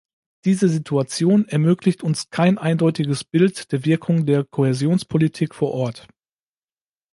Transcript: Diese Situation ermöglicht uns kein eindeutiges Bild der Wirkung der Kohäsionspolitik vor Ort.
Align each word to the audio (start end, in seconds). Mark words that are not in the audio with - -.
Diese 0.45 0.67
Situation 0.67 1.47
ermöglicht 1.47 2.01
uns 2.01 2.31
kein 2.31 2.57
eindeutiges 2.57 3.23
Bild 3.23 3.71
der 3.71 3.85
Wirkung 3.85 4.25
der 4.25 4.43
Kohäsionspolitik 4.45 5.53
vor 5.53 5.75
Ort. 5.75 6.07